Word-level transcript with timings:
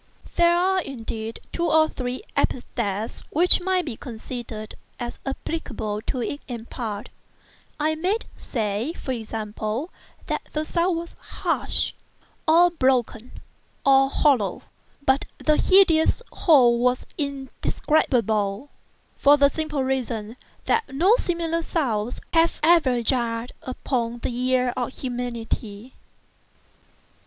There 0.35 0.57
are, 0.57 0.81
indeed, 0.81 1.39
two 1.53 1.69
or 1.69 1.87
three 1.87 2.23
epithets 2.35 3.21
which 3.29 3.61
might 3.61 3.85
be 3.85 3.95
considered 3.95 4.73
as 4.99 5.19
applicable 5.27 6.01
to 6.07 6.23
it 6.23 6.41
in 6.47 6.65
part; 6.65 7.09
I 7.79 7.93
might 7.93 8.25
say, 8.35 8.93
for 8.93 9.11
example, 9.11 9.91
that 10.25 10.41
the 10.53 10.65
sound 10.65 10.97
was 10.97 11.15
harsh, 11.19 11.93
and 12.47 12.79
broken 12.79 13.31
and 13.85 14.11
hollow; 14.11 14.63
but 15.05 15.25
the 15.37 15.57
hideous 15.57 16.23
whole 16.33 16.89
is 16.91 17.05
indescribable, 17.19 18.69
for 19.19 19.37
the 19.37 19.49
simple 19.49 19.83
reason 19.83 20.35
that 20.65 20.91
no 20.91 21.15
similar 21.17 21.61
sounds 21.61 22.19
have 22.33 22.59
ever 22.63 23.03
jarred 23.03 23.51
upon 23.61 24.17
the 24.23 24.35
ear 24.35 24.73
of 24.75 24.93
humanity. 24.97 25.93